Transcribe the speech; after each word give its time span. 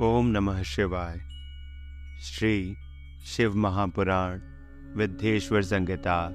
ओम 0.00 0.26
नमः 0.26 0.62
शिवाय। 0.62 1.18
श्री 2.20 2.76
शिव 3.26 3.56
महापुराण 3.56 4.40
विद्येश्वर 4.96 5.62
संहिता, 5.62 6.26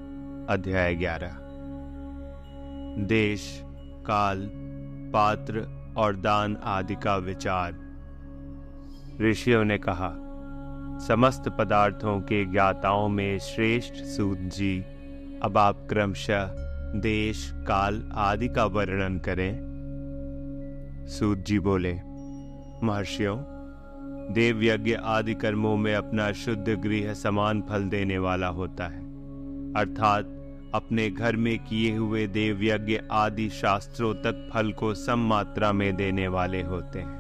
अध्याय 0.50 0.96
ग्यारह। 0.96 1.38
देश, 3.06 3.62
काल, 4.06 4.50
पात्र 5.14 5.60
और 5.98 6.16
दान 6.16 6.58
आदि 6.64 6.96
का 6.96 7.16
विचार। 7.16 7.76
ऋषियों 9.22 9.66
ने 9.66 9.78
कहा, 9.78 10.12
समस्त 11.08 11.50
पदार्थों 11.50 12.22
के 12.22 12.46
ज्ञाताओं 12.46 13.10
में 13.10 13.40
श्रेष्ठ 13.40 13.94
सूत 13.94 14.38
जी, 14.38 14.80
अब 15.44 15.58
आप 15.58 15.88
क्रमशः 15.90 16.46
देश, 16.96 17.52
काल 17.54 18.12
आदि 18.14 18.48
का 18.48 18.66
वर्णन 18.66 19.20
करें। 19.20 19.70
सूत 21.08 21.38
जी 21.38 21.60
बोले 21.60 22.09
महर्षियों 22.84 23.38
देव 24.34 24.64
यज्ञ 24.64 24.94
आदि 24.94 25.34
कर्मों 25.34 25.78
में 25.78 25.96
अपना 25.96 26.32
शुद्ध 26.32 26.70
गृह 26.70 27.14
समान 27.14 27.62
फल 27.62 27.84
देने 27.84 28.18
वाला 28.18 28.48
होता 28.48 28.88
है। 28.88 29.00
अर्थात, 29.74 30.26
अपने 30.74 31.10
घर 31.10 31.36
में 31.36 31.60
किए 31.60 31.96
हुए 31.98 32.28
देव 32.28 32.64
यज्ञ 32.64 33.02
आदि 33.12 33.50
शास्त्रों 33.50 34.14
तक 34.14 34.50
फल 34.54 34.72
को 34.72 34.94
सम 34.94 35.20
मात्रा 35.20 35.74
में 35.74 35.96
देने 35.96 36.28
वाले 36.28 36.62
होते 36.62 37.00
हैं। 37.00 37.20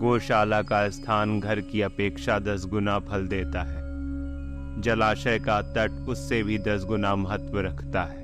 गौशाला 0.00 0.62
का 0.62 0.88
स्थान 0.88 1.40
घर 1.40 1.60
की 1.60 1.80
अपेक्षा 1.80 2.38
दस 2.38 2.66
गुना 2.66 2.98
फल 2.98 3.26
देता 3.26 3.62
है। 3.62 3.82
जलाशय 4.80 5.38
का 5.38 5.62
तट 5.62 5.90
उससे 6.08 6.42
भी 6.42 6.58
दस 6.58 6.84
गुना 6.84 7.16
महत्व 7.16 7.60
रखता 7.60 8.02
है। 8.02 8.22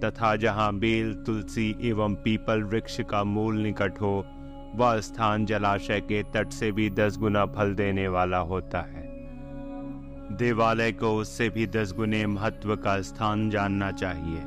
तथा 0.00 0.36
जहाँ 0.36 0.74
बेल, 0.74 1.14
तुलसी 1.14 1.76
एवं 1.82 2.14
पीपल 2.14 2.62
वृक्ष 2.62 3.00
का 3.00 3.24
मूल 3.24 3.56
निकट 3.56 3.92
हो 4.00 4.26
वह 4.74 5.00
स्थान 5.00 5.46
जलाशय 5.46 6.00
के 6.00 6.22
तट 6.22 6.48
से 6.48 6.72
भी 6.72 6.90
दस 6.90 7.18
गुना 7.18 7.46
फल 7.46 7.74
देने 7.74 8.08
वाला 8.08 8.38
होता 8.38 8.80
है। 8.80 9.02
देवालय 10.36 10.92
को 10.92 11.16
उससे 11.16 11.48
भी 11.48 11.66
दस 11.66 11.92
गुने 11.92 12.26
महत्व 12.26 12.76
का 12.76 13.00
स्थान 13.00 13.50
जानना 13.50 13.90
चाहिए। 13.92 14.42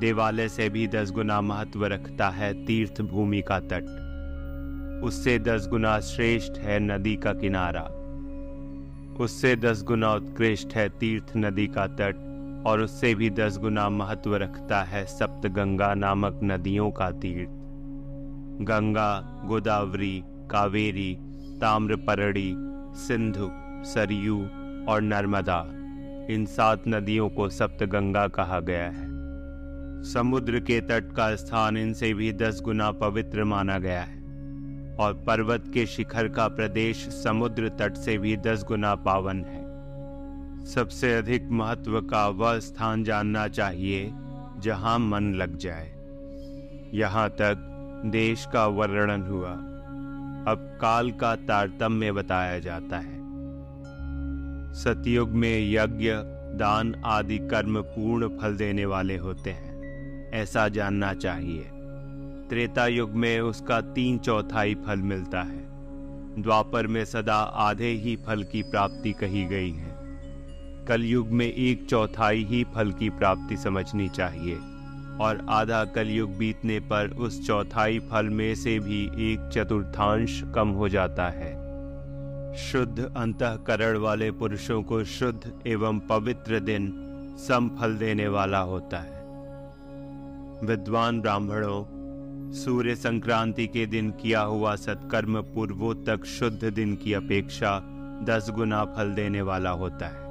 देवालय 0.00 0.48
से 0.48 0.68
भी 0.68 0.86
दस 0.88 1.10
गुना 1.10 1.40
महत्व 1.40 1.86
रखता 1.86 2.28
है 2.28 2.66
तीर्थ 2.66 3.00
भूमि 3.02 3.42
का 3.42 3.60
तट। 3.60 5.02
उससे 5.04 5.38
दस 5.38 5.68
गुना 5.68 6.00
श्रेष्ठ 6.00 6.58
है 6.58 6.78
नदी 6.80 7.16
का 7.16 7.32
किनारा। 7.32 7.82
उससे 9.20 9.56
दस 9.56 9.82
गुना 9.82 10.14
उत्कृष्ट 10.14 10.74
है 10.74 10.88
तीर्थ 10.88 11.32
नदी 11.36 11.66
का 11.66 11.86
तट 11.86 12.28
और 12.66 12.80
उससे 12.80 13.14
भी 13.14 13.30
दस 13.30 13.58
गुना 13.58 13.88
महत्व 13.88 14.36
रखता 14.36 14.82
है 14.82 15.06
सप्त 15.06 15.48
गंगा 15.48 15.94
नामक 15.94 16.40
नदियों 16.44 16.90
का 16.90 17.10
तीर्थ। 17.10 17.61
गंगा, 18.60 19.42
गोदावरी, 19.44 20.22
कावेरी 20.50 21.16
ताम्रपरणी 21.60 22.54
सिंधु, 22.96 23.48
सरयू 23.84 24.38
और 24.88 25.00
नर्मदा। 25.00 25.60
इन 26.30 26.46
सात 26.46 26.82
नदियों 26.88 27.28
को 27.28 27.48
सप्त 27.48 27.84
गंगा 27.84 28.28
कहा 28.28 28.60
गया 28.60 28.84
है। 28.84 29.10
समुद्र 30.02 30.60
के 30.60 30.80
तट 30.80 31.12
का 31.12 31.36
स्थान 31.36 31.76
इनसे 31.76 32.14
भी 32.14 32.32
दस 32.32 32.60
गुना 32.60 32.90
पवित्र 32.90 33.44
माना 33.44 33.78
गया 33.78 34.02
है 34.02 34.20
और 34.96 35.14
पर्वत 35.26 35.70
के 35.74 35.86
शिखर 35.86 36.28
का 36.28 36.48
प्रदेश 36.48 37.08
समुद्र 37.08 37.68
तट 37.68 37.96
से 37.96 38.18
भी 38.18 38.36
दस 38.36 38.64
गुना 38.68 38.94
पावन 38.94 39.44
है। 39.44 40.64
सबसे 40.64 41.14
अधिक 41.14 41.48
महत्व 41.50 42.00
का 42.00 42.28
वह 42.28 42.58
स्थान 42.58 43.04
जानना 43.04 43.48
चाहिए 43.48 44.12
जहाँ 44.58 44.98
मन 44.98 45.34
लग 45.34 45.56
जाए। 45.56 45.92
यहाँ 46.94 47.28
तक 47.30 47.68
देश 48.04 48.46
का 48.52 48.66
वर्णन 48.66 49.22
हुआ। 49.22 49.50
अब 50.52 50.78
काल 50.80 51.10
का 51.10 51.36
तारतम्य 51.36 52.12
बताया 52.12 52.58
जाता 52.58 52.98
है। 52.98 53.22
सतयुग 54.74 55.30
में 55.30 55.72
यज्ञ, 55.72 56.10
दान 56.58 57.02
आदि 57.04 57.38
कर्म 57.38 57.82
पूर्ण 57.82 58.28
फल 58.28 58.56
देने 58.56 58.84
वाले 58.84 59.16
होते 59.16 59.50
हैं, 59.50 59.72
ऐसा 60.34 60.68
जानना 60.68 61.14
चाहिए। 61.14 61.62
त्रेता 62.50 62.86
युग 62.86 63.10
में 63.10 63.40
उसका 63.40 63.80
तीन 63.80 64.18
चौथाई 64.18 64.74
फल 64.74 64.96
मिलता 64.96 65.42
है। 65.42 65.62
द्वापर 66.42 66.86
में 66.86 67.04
सदा 67.04 67.36
आधे 67.36 67.90
ही 67.90 68.16
फल 68.16 68.42
की 68.42 68.62
प्राप्ति 68.62 69.12
कही 69.12 69.44
गई 69.44 69.70
है। 69.70 69.92
कलयुग 70.88 71.28
में 71.28 71.52
एक 71.52 71.86
चौथाई 71.86 72.44
ही 72.44 72.64
फल 72.64 72.92
की 72.92 73.10
प्राप्ति 73.10 73.56
समझनी 73.56 74.08
चाहिए। 74.08 74.58
और 75.20 75.46
आधा 75.48 75.84
कलयुग 75.84 76.36
बीतने 76.36 76.80
पर 76.80 77.08
उस 77.08 77.46
चौथाई 77.46 77.98
फल 77.98 78.26
में 78.26 78.54
से 78.54 78.78
भी 78.78 79.04
एक 79.04 79.50
चतुर्थांश 79.52 80.44
कम 80.54 80.68
हो 80.68 80.88
जाता 80.88 81.28
है। 81.28 81.62
शुद्ध 82.56 83.12
अंतकरण 83.16 83.96
वाले 83.96 84.30
पुरुषों 84.30 84.82
को 84.82 85.04
शुद्ध 85.04 85.52
एवं 85.66 85.98
पवित्र 85.98 86.60
दिन 86.60 86.92
सम 87.38 87.70
फल 87.80 87.96
देने 87.96 88.28
वाला 88.28 88.58
होता 88.58 88.98
है। 88.98 89.22
विद्वान 90.66 91.20
ब्राह्मणों, 91.20 91.84
सूर्य 92.52 92.94
संक्रांति 92.94 93.66
के 93.66 93.86
दिन 93.86 94.10
किया 94.10 94.40
हुआ 94.40 94.76
सत्कर्म 94.76 95.42
पूर्वोत्तक 95.42 96.24
शुद्ध 96.24 96.64
दिन 96.64 96.96
की 96.96 97.12
अपेक्षा 97.12 97.82
दस 98.22 98.50
गुना 98.50 98.84
फल 98.84 99.14
देने 99.14 99.42
वाला 99.42 99.70
होता 99.70 100.06
है। 100.06 100.22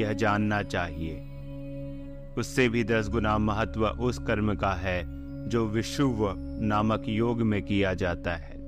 यह 0.00 0.12
जानना 0.12 0.62
चाहिए। 0.62 1.29
उससे 2.38 2.68
भी 2.68 2.84
दस 2.84 3.08
गुना 3.08 3.38
महत्व 3.38 3.86
उस 3.86 4.18
कर्म 4.18 4.54
का 4.54 4.72
है, 4.72 5.20
जो 5.48 5.66
विशुव 5.66 6.34
नामक 6.60 7.02
योग 7.08 7.42
में 7.42 7.62
किया 7.62 7.94
जाता 7.94 8.32
है। 8.32 8.60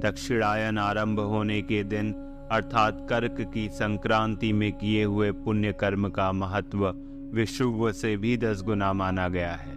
दक्षिणायन 0.00 0.78
आरंभ 0.78 1.20
होने 1.20 1.62
के 1.62 1.84
दिन, 1.84 2.12
अर्थात 2.50 3.06
कर्क 3.10 3.50
की 3.54 3.68
संक्रांति 3.68 4.52
में 4.52 4.72
किए 4.72 5.04
हुए 5.04 5.32
पुण्य 5.32 5.72
कर्म 5.72 6.08
का 6.08 6.32
महत्व 6.32 6.94
विशुव 7.34 7.92
से 7.92 8.16
भी 8.16 8.36
दस 8.36 8.62
गुना 8.62 8.92
माना 8.92 9.28
गया 9.28 9.52
है। 9.52 9.74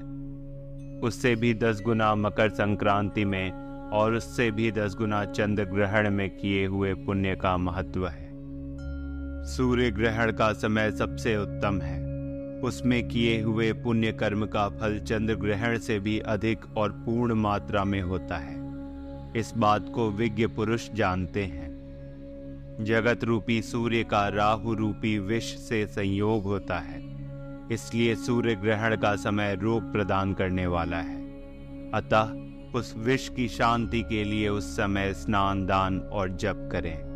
उससे 1.00 1.35
भी 1.35 1.53
दस 1.53 1.81
गुना 1.81 2.16
मकर 2.16 2.50
संक्रांति 2.50 3.25
में 3.25 3.51
और 3.89 4.13
उससे 4.13 4.51
भी 4.51 4.72
दस 4.72 4.95
गुना 4.95 5.25
चंद्र 5.25 5.63
ग्रहण 5.63 6.09
में 6.09 6.29
किए 6.29 6.66
हुए 6.66 6.94
पुण्य 6.94 7.35
का 7.35 7.57
महत्व 7.57 8.07
है। 8.07 8.29
सूर्य 9.45 9.91
ग्रहण 9.91 10.31
का 10.31 10.53
समय 10.53 10.91
सबसे 10.91 11.38
उत्तम 11.38 11.81
है। 11.81 12.06
उसमें 12.63 13.07
किए 13.07 13.41
हुए 13.41 13.73
पुण्य 13.73 14.12
कर्म 14.12 14.45
का 14.45 14.69
फल 14.69 15.00
चंद्र 15.00 15.35
ग्रहण 15.35 15.79
से 15.79 16.00
भी 16.00 16.19
अधिक 16.19 16.78
और 16.78 16.91
पूर्ण 16.91 17.34
मात्रा 17.34 17.84
में 17.84 18.01
होता 18.01 18.38
है। 18.38 18.57
इस 19.38 19.53
बात 19.57 19.91
को 19.95 20.12
विज्ञ 20.12 20.47
पुरुष 20.47 20.90
जानते 20.91 21.44
हैं। 21.44 21.68
जगत 22.81 23.23
रूपी 23.23 23.62
सूर्य 23.62 24.03
का 24.03 24.28
राहु 24.28 24.73
रूपी 24.73 25.19
विष 25.19 25.44
से 25.44 25.88
संयोग 25.88 26.44
होता 26.44 26.79
है। 26.79 27.18
इसलिए 27.72 28.16
सूर्य 28.16 28.56
ग्रहण 28.56 28.97
का 28.97 29.16
समय 29.16 29.56
रोग 29.56 29.91
प्रदान 29.91 30.34
करने 30.34 30.68
वाला 30.68 30.97
है। 30.97 31.22
अतः 31.91 32.31
उस 32.79 32.94
विष 32.97 33.29
की 33.29 33.47
शांति 33.47 34.01
के 34.01 34.24
लिए 34.24 34.50
उस 34.50 34.63
समय 34.63 35.13
स्नान, 35.13 35.66
दान 35.66 36.00
और 36.00 36.29
जप 36.29 36.69
करें। 36.72 37.07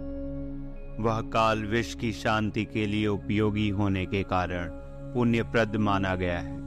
वह 1.03 1.21
काल 1.21 1.63
विष 1.63 1.95
की 1.95 2.11
शांति 2.11 2.65
के 2.65 2.85
लिए 2.85 3.07
उपयोगी 3.07 3.69
होने 3.69 4.05
के 4.05 4.23
कारण 4.23 4.71
पुण्यप्रद 5.13 5.75
माना 5.75 6.15
गया 6.15 6.39
है। 6.39 6.61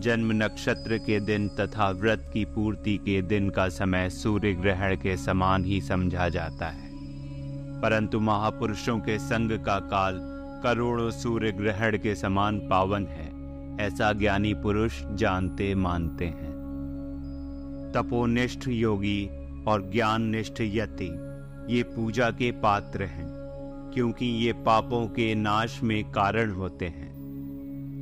जन्म 0.00 0.32
नक्षत्र 0.32 0.98
के 0.98 1.20
दिन 1.20 1.48
तथा 1.48 1.90
व्रत 1.90 2.30
की 2.32 2.44
पूर्ति 2.44 2.96
के 2.96 3.22
दिन 3.22 3.50
का 3.50 3.68
समय 3.68 4.10
सूर्य 4.10 4.52
ग्रहण 4.52 4.96
के 4.96 5.16
समान 5.16 5.64
ही 5.64 5.80
समझा 5.80 6.28
जाता 6.28 6.66
है। 6.66 6.92
परंतु 7.80 8.20
महापुरुषों 8.20 8.98
के 8.98 9.18
संग 9.18 9.50
का 9.50 9.78
काल 9.78 10.18
करोड़ों 10.62 11.10
सूर्य 11.10 11.52
ग्रहण 11.52 11.98
के 11.98 12.14
समान 12.14 12.58
पावन 12.58 13.06
है, 13.06 13.32
ऐसा 13.86 14.12
ज्ञानी 14.12 14.54
पुरुष 14.54 15.02
जानते 15.12 15.74
मानते 15.74 16.24
हैं। 16.24 16.52
तपोनिष्ठ 17.94 18.68
योगी 18.68 19.30
और 19.64 19.90
ज्ञान 19.90 20.22
निष्ठ 20.22 20.60
यति, 20.60 21.08
ये 21.74 21.82
पूजा 21.82 22.30
के 22.30 22.50
पात्र 22.50 23.02
हैं, 23.02 23.26
क्योंकि 23.94 24.26
ये 24.26 24.52
पापों 24.52 25.06
के 25.06 25.34
नाश 25.34 25.82
में 25.82 26.04
कारण 26.04 26.50
होते 26.50 26.86
हैं। 26.86 27.11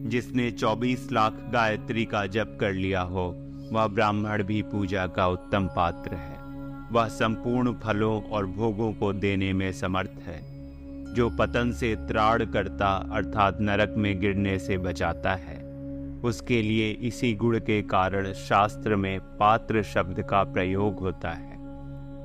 जिसने 0.09 0.51
24 0.51 1.13
लाख 1.13 1.33
गायत्री 1.53 2.05
का 2.05 2.27
जप 2.27 2.59
कर 2.61 2.73
लिया 2.73 3.01
हो, 3.01 3.37
वह 3.73 3.87
ब्राह्मण 3.87 4.43
भी 4.43 4.63
पूजा 4.63 5.07
का 5.07 5.27
उत्तम 5.27 5.67
पात्र 5.67 6.15
है। 6.15 6.41
वह 6.93 7.09
संपूर्ण 7.09 7.75
फलों 7.75 8.23
और 8.23 8.47
भोगों 8.47 8.93
को 8.93 9.13
देने 9.13 9.53
में 9.53 9.73
समर्थ 9.73 10.13
है। 10.23 10.51
जो 11.15 11.31
पतन 11.31 11.73
से 11.73 11.97
त्राण 11.97 12.45
करता, 12.45 13.09
अर्थात 13.13 13.61
नरक 13.61 13.95
में 13.97 14.21
गिरने 14.21 14.59
से 14.59 14.79
बचाता 14.79 15.35
है। 15.35 15.71
उसके 16.25 16.63
लिए 16.63 16.91
इसी 16.91 17.35
गुण 17.35 17.59
के 17.59 17.83
कारण 17.83 18.33
शास्त्र 18.33 18.97
में 18.97 19.21
पात्र 19.21 19.83
शब्द 19.83 20.23
का 20.23 20.45
प्रयोग 20.45 20.99
होता 20.99 21.31
है। 21.31 21.57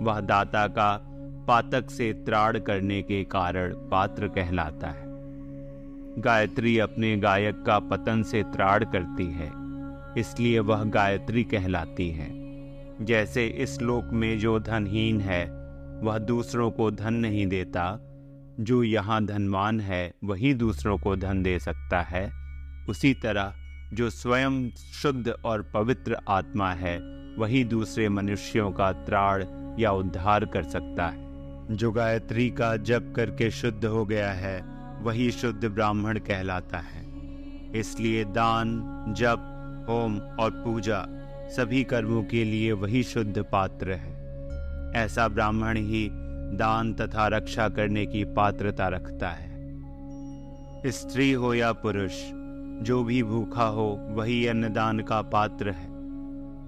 वह 0.01 0.19
दाता 0.19 0.67
का 0.67 1.01
पातक 1.47 1.89
से 1.89 2.13
त्राण 2.13 2.59
करने 2.59 3.01
के 3.01 3.23
कारण 3.23 3.73
पात्र 3.73 4.27
कहलाता 4.27 4.87
है। 4.87 5.04
गायत्री 6.17 6.79
अपने 6.79 7.17
गायक 7.17 7.63
का 7.65 7.79
पतन 7.79 8.23
से 8.23 8.43
त्राड़ 8.43 8.83
करती 8.83 9.25
है, 9.25 9.51
इसलिए 10.17 10.59
वह 10.59 10.83
गायत्री 10.83 11.43
कहलाती 11.43 12.09
है। 12.09 12.27
जैसे 13.05 13.47
इस 13.47 13.81
लोक 13.81 14.05
में 14.05 14.39
जो 14.39 14.59
धनहीन 14.59 15.21
है, 15.21 15.45
वह 16.03 16.17
दूसरों 16.17 16.71
को 16.71 16.91
धन 16.91 17.13
नहीं 17.13 17.47
देता। 17.47 17.99
जो 18.59 18.83
यहाँ 18.83 19.25
धनवान 19.25 19.79
है, 19.79 20.13
वही 20.23 20.53
दूसरों 20.53 20.97
को 20.97 21.15
धन 21.15 21.43
दे 21.43 21.59
सकता 21.59 22.01
है। 22.01 22.31
उसी 22.89 23.13
तरह, 23.13 23.53
जो 23.93 24.09
स्वयं 24.09 24.69
शुद्ध 24.71 25.29
और 25.45 25.71
पवित्र 25.73 26.17
आत्मा 26.29 26.71
है, 26.71 26.97
वही 27.37 27.63
दूसरे 27.63 28.09
मनुष्यों 28.09 28.71
का 28.71 28.91
त्राण 28.91 29.45
या 29.79 29.91
उद्धार 29.91 30.45
कर 30.45 30.63
सकता 30.63 31.07
है। 31.07 31.75
जो 31.75 31.91
गायत्री 31.91 32.49
का 32.49 32.77
जप 32.77 33.13
करके 33.15 33.51
शुद्ध 33.51 33.85
हो 33.85 34.05
गया 34.05 34.31
है 34.31 34.74
वही 35.05 35.31
शुद्ध 35.31 35.65
ब्राह्मण 35.65 36.19
कहलाता 36.19 36.77
है। 36.77 37.05
इसलिए 37.79 38.23
दान, 38.23 38.83
जप, 39.17 39.51
होम 39.89 40.19
और 40.19 40.51
पूजा 40.51 41.07
सभी 41.49 41.83
कर्मों 41.83 42.23
के 42.23 42.43
लिए 42.43 42.71
वही 42.71 43.03
शुद्ध 43.03 43.45
पात्र 43.51 43.91
है। 43.91 44.15
ऐसा 44.95 45.27
ब्राह्मण 45.27 45.77
ही 45.77 46.09
दान 46.57 46.93
तथा 46.93 47.27
रक्षा 47.27 47.69
करने 47.69 48.05
की 48.05 48.23
पात्रता 48.23 48.87
रखता 48.87 49.29
है। 49.29 49.81
स्त्री 50.91 51.31
हो 51.31 51.53
या 51.53 51.73
पुरुष, 51.73 52.13
जो 52.85 53.03
भी 53.03 53.23
भूखा 53.23 53.65
हो, 53.65 54.07
वही 54.09 54.47
अन्नदान 54.47 54.99
का 54.99 55.21
पात्र 55.21 55.69
है। 55.69 55.87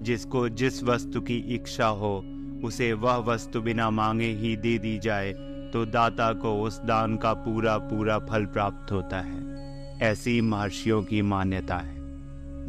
जिसको 0.02 0.48
जिस 0.48 0.84
वस्तु 0.84 1.20
की 1.20 1.36
इच्छा 1.36 1.86
हो, 1.86 2.24
उसे 2.64 2.92
वह 2.92 3.16
वस्तु 3.16 3.60
बिना 3.60 3.90
मांगे 3.90 4.28
ही 4.28 4.56
दे 4.56 4.78
दी 4.78 4.98
जाए 4.98 5.34
तो 5.72 5.86
दाता 5.86 6.32
को 6.32 6.62
उस 6.62 6.84
दान 6.84 7.16
का 7.16 7.34
पूरा 7.34 7.78
पूरा 7.78 8.18
फल 8.18 8.44
प्राप्त 8.44 8.92
होता 8.92 9.20
है। 9.20 9.48
ऐसी 10.00 10.40
महर्षियों 10.40 11.02
की 11.02 11.22
मान्यता 11.22 11.76
है। 11.76 11.98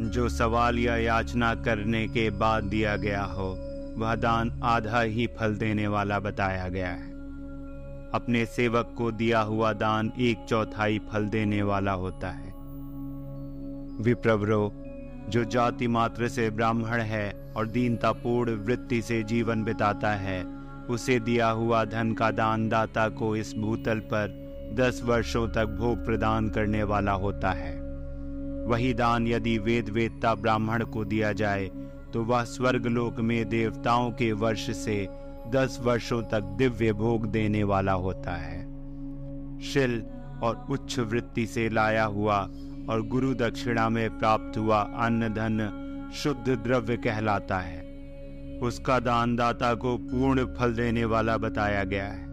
जो 0.10 0.30
सवाल 0.30 0.80
या 0.80 0.98
याचना 0.98 1.56
करने 1.56 2.08
के 2.08 2.30
बाद 2.30 2.64
दिया 2.64 2.96
गया 2.96 3.24
हो, 3.24 3.66
वह 3.98 4.16
दान 4.16 4.62
आधा 4.64 5.02
ही 5.02 5.28
फल 5.28 5.56
देने 5.56 5.88
वाला 5.88 6.20
बताया 6.20 6.70
गया 6.70 6.90
है। 6.90 7.10
अपने 8.12 8.46
सेवक 8.46 8.96
को 8.98 9.12
दिया 9.12 9.40
हुआ 9.40 9.74
दान 9.74 10.12
एक 10.20 10.46
चौथाई 10.50 11.00
फल 11.00 11.26
देने 11.26 11.64
वाला 11.64 11.92
होता 11.92 12.30
है। 12.30 12.50
विप्रवरो 14.02 14.74
जो 15.30 15.44
जाति 15.44 15.88
मात्र 15.88 16.28
से 16.28 16.50
ब्राह्मण 16.50 17.00
है 17.00 17.54
और 17.58 17.68
दीनतापूर्ण 17.68 18.56
वृत्ति 18.56 19.02
से 19.02 19.24
जीवन 19.24 19.64
बिताता 19.64 20.12
है 20.12 20.59
उसे 20.90 21.20
दिया 21.20 21.50
हुआ 21.50 21.84
धन 21.86 22.14
का 22.14 22.32
दान 22.32 22.68
दाता 22.70 23.08
को 23.10 23.36
इस 23.36 23.54
भूतल 23.58 24.00
पर 24.14 24.38
दस 24.78 25.02
वर्षों 25.06 25.48
तक 25.48 25.66
भोग 25.80 26.06
प्रदान 26.06 26.50
करने 26.50 26.84
वाला 26.84 27.12
होता 27.12 27.52
है। 27.52 27.74
वही 28.68 28.94
दान 28.94 29.28
यदि 29.28 29.58
वेद 29.58 29.90
वेदता 29.90 30.36
ब्राह्मण 30.36 30.84
को 30.86 31.06
दिया 31.06 31.32
जाए 31.34 31.70
तो 32.14 32.24
वह 32.24 32.44
स्वर्गलोक 32.44 33.20
में 33.20 33.50
देवताओं 33.50 34.12
के 34.12 34.32
वर्ष 34.34 34.70
से 34.78 35.08
दस 35.48 35.80
वर्षों 35.82 36.22
तक 36.24 36.44
दिव्य 36.58 36.94
भोग 36.94 37.26
देने 37.26 37.64
वाला 37.64 37.94
होता 37.94 38.32
है। 38.32 38.62
शिल 39.64 40.02
और 40.44 40.66
उच्च 40.70 41.00
वृत्ति 41.00 41.46
से 41.48 41.70
लाया 41.70 42.06
हुआ 42.06 42.38
और 42.90 43.08
गुरु 43.08 43.34
दक्षिणा 43.34 43.90
में 43.90 44.18
प्राप्त 44.20 44.58
हुआ 44.58 44.80
अन्न 45.00 45.30
धन 45.30 46.12
शुद्ध 46.16 46.50
द्रव्य 46.50 46.98
कहलाता 46.98 47.58
है। 47.58 47.89
उसका 48.64 49.00
दानदाता 49.00 49.74
को 49.74 49.98
पूर्ण 49.98 50.46
फल 50.46 50.74
देने 50.74 51.06
वाला 51.06 51.38
बताया 51.38 51.84
गया 51.84 52.06
है। 52.06 52.28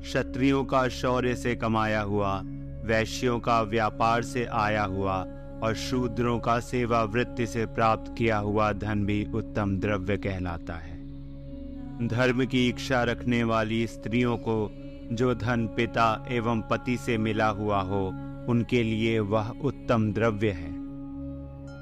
क्षत्रियों 0.00 0.64
का 0.64 0.88
शौर्य 0.88 1.36
से 1.36 1.56
कमाया 1.56 2.00
हुआ, 2.00 2.42
वैश्यों 2.84 3.40
का 3.40 3.62
व्यापार 3.62 4.22
से 4.22 4.44
आया 4.44 4.84
हुआ 4.84 5.26
और 5.62 5.74
शूद्रों 5.74 6.38
का 6.38 6.60
सेवा 6.60 7.02
वृत्ति 7.02 7.46
से 7.46 7.66
प्राप्त 7.66 8.14
किया 8.18 8.38
हुआ 8.38 8.72
धन 8.72 9.04
भी 9.06 9.26
उत्तम 9.34 9.76
द्रव्य 9.76 10.16
कहलाता 10.16 10.74
है। 10.74 10.98
धर्म 12.08 12.44
की 12.46 12.68
इच्छा 12.68 13.02
रखने 13.02 13.44
वाली 13.44 13.86
स्त्रियों 13.86 14.36
को 14.36 14.70
जो 15.12 15.34
धन 15.34 15.66
पिता 15.66 16.26
एवं 16.30 16.60
पति 16.60 16.96
से 16.96 17.18
मिला 17.18 17.48
हुआ 17.48 17.80
हो, 17.80 18.06
उनके 18.48 18.82
लिए 18.82 19.18
वह 19.18 19.48
उत्तम 19.64 20.12
द्रव्य 20.12 20.50
है। 20.50 20.77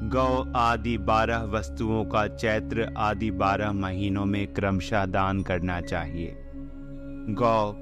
गौ 0.02 0.52
आदि 0.56 0.98
बारह 0.98 1.38
वस्तुओं 1.38 2.04
का 2.04 2.26
चैत्र 2.26 2.94
आदि 2.98 3.30
बारह 3.30 3.72
महीनों 3.72 4.24
में 4.24 4.52
क्रमशः 4.52 5.06
दान 5.06 5.42
करना 5.42 5.80
चाहिए। 5.80 6.36
गौ, 7.28 7.72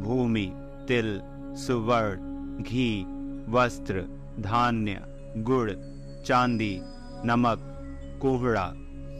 भूमि, 0.00 0.52
तिल, 0.88 1.20
सुवर्ण, 1.56 2.16
घी, 2.62 3.04
वस्त्र, 3.48 3.94
धान्य, 4.40 5.00
गुड़, 5.36 5.70
चांदी, 6.26 6.80
नमक, 7.24 7.58
कोहड़ा 8.22 8.64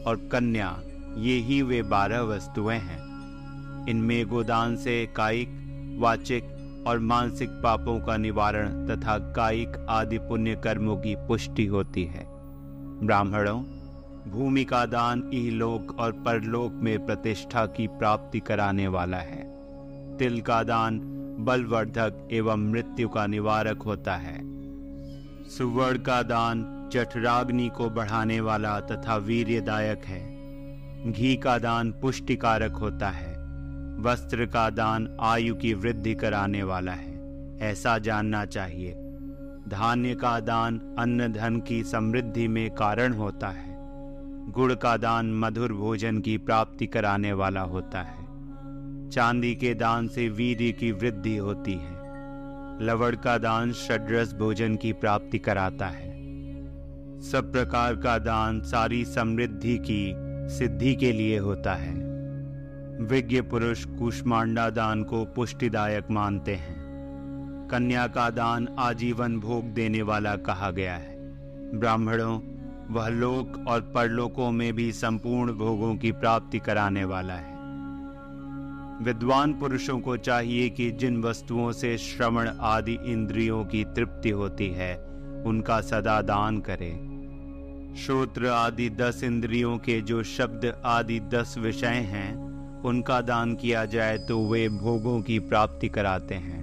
और 0.07 0.29
कन्या, 0.31 0.81
ये 1.17 1.37
ही 1.37 1.61
वे 1.61 1.83
बारह 1.83 2.21
वस्तुएँ 2.21 2.77
हैं। 2.77 3.05
इनमें 3.89 4.27
गोदान 4.27 4.75
से 4.75 5.05
कायिक, 5.15 5.49
वाचिक 5.99 6.43
और 6.87 6.99
मानसिक 6.99 7.49
पापों 7.49 7.99
का 7.99 8.17
निवारण 8.17 8.87
तथा 8.87 9.17
कायिक 9.17 9.87
आदि 9.89 10.17
पुण्य 10.17 10.55
कर्मों 10.55 10.97
की 10.97 11.15
पुष्टि 11.15 11.65
होती 11.65 12.03
है। 12.03 12.34
ब्राह्मणों, 13.03 13.63
भूमि 14.31 14.63
का 14.63 14.85
दान 14.85 15.31
इहलोक 15.33 15.99
और 15.99 16.11
परलोक 16.11 16.71
में 16.73 17.05
प्रतिष्ठा 17.05 17.65
की 17.65 17.87
प्राप्ति 17.87 18.39
कराने 18.39 18.87
वाला 18.87 19.17
है। 19.17 19.55
तिल 20.17 20.41
का 20.41 20.63
दान 20.63 21.01
बलवर्धक 21.39 22.27
एवं 22.31 22.71
मृत्यु 22.71 23.09
का 23.09 23.27
निवारक 23.27 23.81
होता 23.81 24.15
है। 24.15 24.39
सुवर्ण 25.49 25.97
का 25.97 26.23
दान 26.23 26.89
जठराग्नि 26.93 27.69
को 27.69 27.89
बढ़ाने 27.89 28.39
वाला 28.39 28.79
तथा 28.79 29.17
वीर्यदायक 29.17 30.05
है। 30.05 30.35
घी 31.11 31.35
का 31.35 31.57
दान 31.57 31.91
पुष्टिकारक 31.91 32.71
होता 32.71 33.09
है। 33.09 33.35
वस्त्र 33.99 34.45
का 34.45 34.69
दान 34.69 35.17
आयु 35.21 35.55
की 35.55 35.73
वृद्धि 35.73 36.15
कराने 36.15 36.63
वाला 36.63 36.91
है। 36.91 37.15
ऐसा 37.59 37.97
जानना 37.97 38.45
चाहिए। 38.45 39.04
धान्य 39.67 40.15
का 40.15 40.39
दान 40.39 40.95
अन्न 40.99 41.33
धन 41.33 41.59
की 41.59 41.83
समृद्धि 41.83 42.47
में 42.47 42.71
कारण 42.71 43.13
होता 43.13 43.47
है। 43.47 43.75
गुड़ 44.51 44.73
का 44.73 44.97
दान 44.97 45.33
मधुर 45.33 45.73
भोजन 45.73 46.19
की 46.19 46.37
प्राप्ति 46.37 46.87
कराने 46.87 47.33
वाला 47.33 47.61
होता 47.61 48.01
है। 48.01 48.25
चांदी 49.09 49.55
के 49.55 49.73
दान 49.73 50.07
से 50.07 50.29
वीर्य 50.29 50.71
की 50.71 50.91
वृद्धि 50.91 51.37
होती 51.37 51.73
है। 51.73 51.95
लवड़ 52.81 53.15
का 53.15 53.37
दान 53.37 53.73
षड्रस 53.73 54.33
भोजन 54.33 54.75
की 54.75 54.93
प्राप्ति 54.93 55.39
कराता 55.39 55.87
है। 55.87 56.15
सब 57.21 57.51
प्रकार 57.51 57.95
का 57.95 58.17
दान 58.17 58.61
सारी 58.61 59.05
समृद्धि 59.05 59.77
की 59.77 60.13
सिद्धि 60.55 60.95
के 60.95 61.11
लिए 61.11 61.37
होता 61.37 61.73
है। 61.73 61.93
विज्ञ 63.01 63.41
पुरुष 63.41 63.85
कुष्मांडा 63.85 64.69
दान 64.69 65.03
को 65.03 65.25
पुष्टिदायक 65.25 66.11
मानते 66.11 66.55
हैं। 66.55 66.84
कन्या 67.75 68.07
का 68.07 68.29
दान 68.29 68.67
आजीवन 68.79 69.39
भोग 69.39 69.63
देने 69.63 70.01
वाला 70.01 70.35
कहा 70.35 70.71
गया 70.71 70.95
है। 70.95 71.15
ब्राह्मणों, 71.79 72.39
वह 72.93 73.07
लोक 73.07 73.65
और 73.67 73.81
परलोकों 73.81 74.51
में 74.51 74.73
भी 74.73 74.91
संपूर्ण 74.91 75.53
भोगों 75.53 75.95
की 75.95 76.11
प्राप्ति 76.11 76.59
कराने 76.59 77.03
वाला 77.03 77.33
है। 77.33 77.53
विद्वान 79.03 79.53
पुरुषों 79.53 79.99
को 79.99 80.17
चाहिए 80.17 80.69
कि 80.69 80.91
जिन 80.91 81.21
वस्तुओं 81.21 81.71
से 81.71 81.97
श्रवण 81.97 82.49
आदि 82.59 82.97
इंद्रियों 83.05 83.65
की 83.65 83.83
तृप्ति 83.83 84.29
होती 84.29 84.67
है, 84.67 84.95
उनका 85.45 85.81
सदा 85.81 86.21
दान 86.21 86.59
करें। 86.59 86.95
श्रोत्र 88.05 88.47
आदि 88.47 88.89
दस 88.89 89.21
इंद्रियों 89.23 89.77
के 89.77 90.01
जो 90.01 90.23
शब्द 90.23 90.81
आदि 90.85 91.19
दस 91.19 91.55
विषय 91.57 92.07
हैं, 92.07 92.33
उनका 92.81 93.21
दान 93.21 93.55
किया 93.55 93.85
जाए 93.85 94.17
तो 94.17 94.47
वे 94.47 94.69
भोगों 94.69 95.21
की 95.21 95.39
प्राप्ति 95.39 95.89
कराते 95.89 96.35
हैं। 96.35 96.54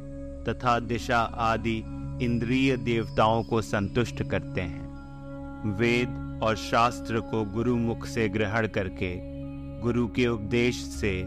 तथा 0.49 0.79
दिशा 0.79 1.19
आदि 1.19 1.77
इंद्रिय 2.23 2.77
देवताओं 2.77 3.43
को 3.43 3.63
संतुष्ट 3.63 4.23
करते 4.23 4.61
हैं। 4.61 5.77
वेद 5.79 6.41
और 6.43 6.57
शास्त्र 6.57 7.21
को 7.21 7.45
गुरु 7.45 7.77
मुख 7.77 8.07
से 8.07 8.29
ग्रहण 8.29 8.67
करके, 8.67 9.15
गुरु 9.81 10.07
के 10.09 10.27
उपदेश 10.29 10.77
से 10.77 11.21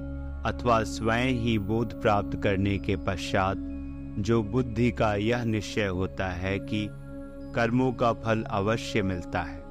अथवा 0.45 0.83
स्वयं 0.83 1.33
ही 1.33 1.59
बोध 1.59 2.01
प्राप्त 2.01 2.39
करने 2.43 2.77
के 2.77 2.95
पश्चात, 2.95 3.57
जो 4.19 4.43
बुद्धि 4.43 4.91
का 4.91 5.15
यह 5.15 5.43
निश्चय 5.43 5.85
होता 5.85 6.27
है 6.27 6.59
कि 6.59 6.87
कर्मों 7.55 7.93
का 7.93 8.13
फल 8.13 8.43
अवश्य 8.43 9.01
मिलता 9.01 9.41
है। 9.41 9.63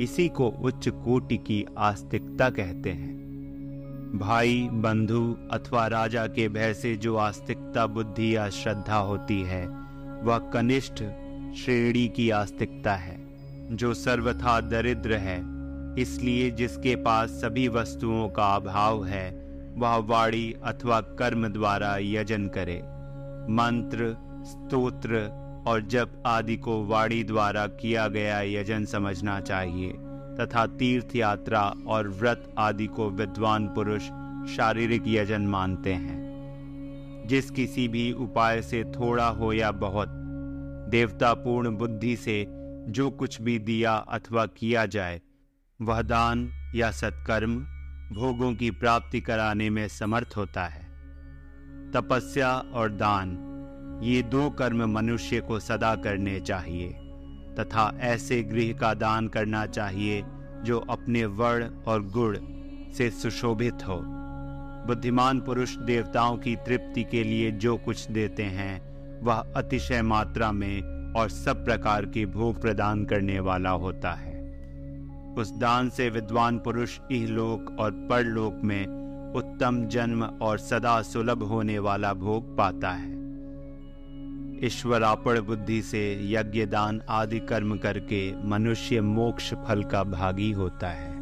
इसी 0.00 0.28
को 0.28 0.48
उच्च 0.48 0.88
कोटि 0.88 1.36
की 1.36 1.64
आस्तिकता 1.78 2.50
कहते 2.50 2.90
हैं। 2.90 3.23
भाई, 4.14 4.68
बंधु 4.72 5.36
अथवा 5.50 5.86
राजा 5.86 6.26
के 6.26 6.48
भय 6.48 6.74
से 6.74 6.96
जो 6.96 7.16
आस्तिकता, 7.16 7.86
बुद्धि 7.86 8.36
या 8.36 8.48
श्रद्धा 8.48 8.96
होती 8.96 9.42
है, 9.42 9.66
वह 10.22 10.38
कनिष्ठ, 10.38 10.94
श्रेणी 11.56 12.08
की 12.08 12.30
आस्तिकता 12.30 12.94
है, 12.94 13.16
जो 13.76 13.94
सर्वथा 13.94 14.60
दरिद्र 14.60 15.14
है। 15.14 15.38
इसलिए 16.02 16.50
जिसके 16.50 16.96
पास 16.96 17.28
सभी 17.30 17.68
वस्तुओं 17.68 18.28
का 18.28 18.56
अभाव 18.56 19.04
है, 19.04 19.30
वह 19.76 19.96
वाणी 19.96 20.54
अथवा 20.64 21.00
कर्म 21.00 21.48
द्वारा 21.48 21.96
यजन 22.00 22.46
करे। 22.46 22.78
मंत्र, 23.52 24.16
स्तोत्र 24.46 25.16
और 25.66 25.80
जप 25.80 26.22
आदि 26.26 26.56
को 26.56 26.86
वाणी 26.86 27.24
द्वारा 27.24 27.66
किया 27.66 28.08
गया 28.08 28.40
यजन 28.40 28.84
समझना 28.84 29.40
चाहिए। 29.40 29.94
तथा 30.40 30.66
तीर्थ 30.66 31.16
यात्रा 31.16 31.74
और 31.86 32.08
व्रत 32.08 32.54
आदि 32.58 32.86
को 32.86 33.10
विद्वान 33.10 33.66
पुरुष 33.68 34.02
शारीरिक 34.56 35.02
यजन 35.06 35.42
मानते 35.42 35.92
हैं। 35.92 36.24
जिस 37.26 37.50
किसी 37.50 37.88
भी 37.88 38.12
उपाय 38.12 38.62
से 38.62 38.84
थोड़ा 38.84 39.28
हो 39.28 39.52
या 39.52 39.70
बहुत, 39.70 40.08
देवतापूर्ण 40.90 41.70
बुद्धि 41.70 42.16
से 42.16 42.46
जो 42.88 43.10
कुछ 43.10 43.42
भी 43.42 43.58
दिया 43.58 43.94
अथवा 43.94 44.46
किया 44.46 44.86
जाए, 44.86 45.20
वह 45.82 46.02
दान 46.02 46.50
या 46.74 46.90
सत्कर्म 46.90 47.60
भोगों 48.12 48.54
की 48.54 48.70
प्राप्ति 48.70 49.20
कराने 49.20 49.70
में 49.70 49.88
समर्थ 49.88 50.34
होता 50.36 50.64
है। 50.64 50.84
तपस्या 51.90 52.52
और 52.52 52.90
दान, 52.90 53.50
ये 54.02 54.22
दो 54.22 54.50
कर्म 54.50 54.90
मनुष्य 54.90 55.40
को 55.40 55.58
सदा 55.58 55.94
करने 55.94 56.40
चाहिए। 56.40 57.03
तथा 57.54 57.98
ऐसे 58.00 58.42
गृह 58.42 58.72
का 58.72 58.94
दान 58.94 59.28
करना 59.28 59.66
चाहिए 59.66 60.24
जो 60.62 60.78
अपने 60.78 61.24
वर्ण 61.24 61.70
और 61.86 62.02
गुण 62.02 62.38
से 62.92 63.10
सुशोभित 63.10 63.74
हो। 63.74 64.00
बुद्धिमान 64.86 65.40
पुरुष 65.40 65.76
देवताओं 65.76 66.36
की 66.36 66.56
तृप्ति 66.56 67.04
के 67.04 67.24
लिए 67.24 67.50
जो 67.50 67.76
कुछ 67.76 68.10
देते 68.10 68.42
हैं, 68.42 68.94
वह 69.22 69.34
अतिशय 69.34 70.02
मात्रा 70.02 70.52
में 70.52 70.82
और 71.16 71.28
सब 71.28 71.64
प्रकार 71.64 72.06
के 72.06 72.26
भोग 72.26 72.60
प्रदान 72.60 73.04
करने 73.04 73.40
वाला 73.40 73.70
होता 73.70 74.12
है। 74.12 74.34
उस 75.38 75.58
दान 75.58 75.90
से 75.90 76.10
विद्वान 76.10 76.58
पुरुष 76.58 76.98
इहलोक 77.12 77.76
और 77.80 77.90
परलोक 77.90 78.60
में 78.64 78.86
उत्तम 79.36 79.86
जन्म 79.86 80.24
और 80.24 80.58
सदा 80.58 81.02
सुलभ 81.02 81.42
होने 81.42 81.78
वाला 81.78 82.14
भोग 82.14 82.56
पाता 82.56 82.90
है। 82.90 83.23
ईश्वरापण 84.62 85.40
बुद्धि 85.40 85.82
से 85.82 86.20
यज्ञ 86.22 86.66
दान 86.66 87.02
आदि 87.08 87.40
कर्म 87.40 87.76
करके 87.76 88.44
मनुष्य 88.44 89.00
मोक्ष 89.00 89.54
फल 89.54 89.82
का 89.82 90.04
भागी 90.04 90.52
होता 90.52 90.88
है। 90.88 91.14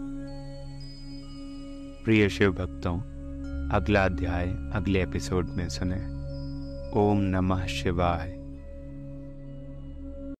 प्रिय 2.04 2.28
शिव 2.28 2.52
भक्तों, 2.52 2.98
अगला 3.68 4.04
अध्याय 4.04 4.46
अगले 4.72 5.02
एपिसोड 5.02 5.48
में 5.48 5.68
सुने। 5.68 6.22
ओम 7.00 7.18
नमः 7.20 7.66
शिवाय। 7.66 8.41